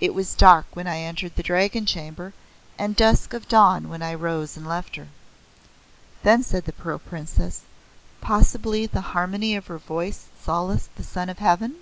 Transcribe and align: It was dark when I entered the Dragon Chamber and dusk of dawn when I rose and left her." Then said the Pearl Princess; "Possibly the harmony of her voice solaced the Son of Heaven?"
It 0.00 0.14
was 0.14 0.34
dark 0.34 0.64
when 0.72 0.86
I 0.86 1.00
entered 1.00 1.36
the 1.36 1.42
Dragon 1.42 1.84
Chamber 1.84 2.32
and 2.78 2.96
dusk 2.96 3.34
of 3.34 3.46
dawn 3.46 3.90
when 3.90 4.00
I 4.00 4.14
rose 4.14 4.56
and 4.56 4.66
left 4.66 4.96
her." 4.96 5.08
Then 6.22 6.42
said 6.42 6.64
the 6.64 6.72
Pearl 6.72 6.98
Princess; 6.98 7.60
"Possibly 8.22 8.86
the 8.86 9.02
harmony 9.12 9.54
of 9.54 9.66
her 9.66 9.76
voice 9.76 10.28
solaced 10.42 10.96
the 10.96 11.04
Son 11.04 11.28
of 11.28 11.40
Heaven?" 11.40 11.74